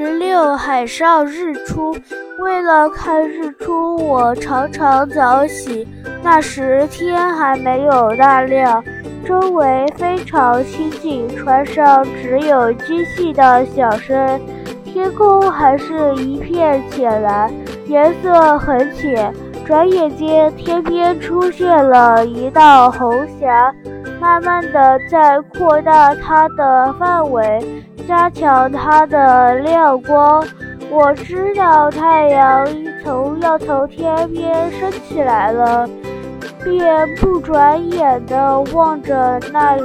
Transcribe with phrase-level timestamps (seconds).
[0.00, 1.92] 十六，海上日出。
[2.38, 5.84] 为了看日出，我常常早起。
[6.22, 8.80] 那时天还没有大亮，
[9.26, 14.40] 周围非常清静，船上只有机器的响声。
[14.84, 17.52] 天空还是一片浅蓝，
[17.88, 19.34] 颜色很浅。
[19.66, 23.74] 转眼间，天边出现了一道红霞，
[24.20, 27.82] 慢慢的在扩大它的范围。
[28.06, 30.42] 加强它的亮光，
[30.90, 32.66] 我知道太阳
[33.04, 35.86] 从要从天边升起来了，
[36.64, 39.82] 便不转眼的望着那里。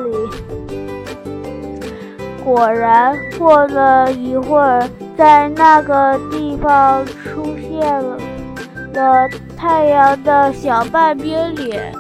[2.45, 4.87] 果然，过了一会儿，
[5.17, 11.93] 在那个地方出现了太阳的小半边脸。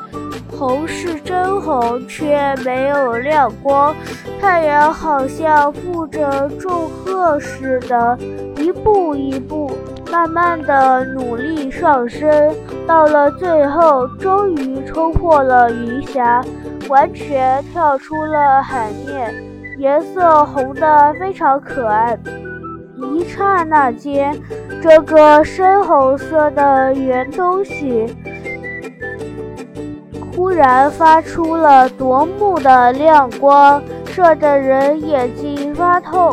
[0.63, 3.93] 红是真红，却没有亮光。
[4.39, 8.17] 太阳好像负着重荷似的，
[8.55, 9.69] 一步一步，
[10.09, 12.55] 慢慢的努力上升。
[12.87, 16.41] 到了最后，终于冲破了云霞，
[16.87, 19.35] 完全跳出了海面，
[19.77, 22.17] 颜色红的非常可爱。
[23.13, 24.33] 一刹那间，
[24.81, 28.15] 这个深红色的圆东西。
[30.35, 36.31] 忽然发出了夺目的亮光，射得人眼睛发痛。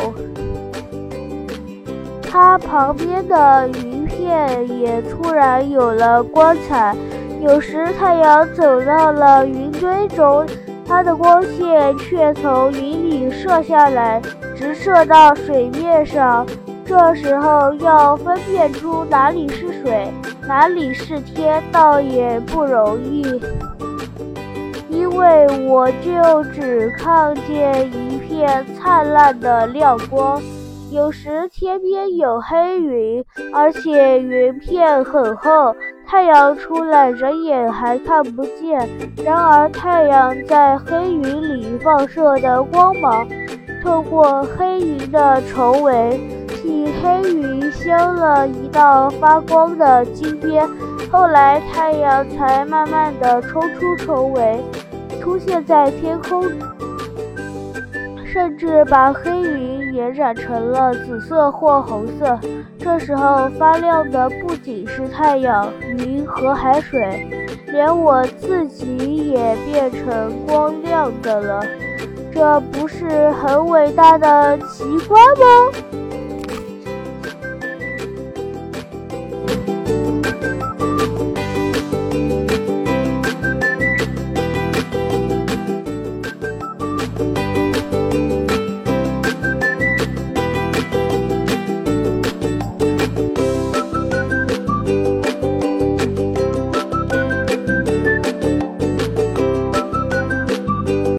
[2.23, 6.95] 它旁边的云片也突然有了光彩。
[7.41, 10.47] 有时太阳走到了云堆中，
[10.87, 14.21] 它的光线却从云里射下来，
[14.57, 16.47] 直射到水面上。
[16.85, 20.09] 这时候要分辨出哪里是水，
[20.47, 23.25] 哪里是天，倒也不容易。
[25.21, 30.41] 因为我就只看见一片灿烂的亮光，
[30.91, 38.89] 有时天边有黑云，而且云片很厚，太阳出来人眼还看不见。
[39.23, 43.29] 然而太阳在黑云里放射的光芒，
[43.85, 46.19] 透过黑云的重围，
[46.49, 50.67] 替黑云镶了一道发光的金边。
[51.13, 54.65] 后来太阳才慢慢的冲出重围。
[55.21, 56.51] 出现在天空，
[58.25, 62.39] 甚至把黑云也染成了紫色或红色。
[62.79, 67.29] 这时候发亮的不仅是太阳、云和海水，
[67.67, 71.65] 连我自己也变成光亮的了。
[72.33, 75.45] 这不是很伟大的奇观吗？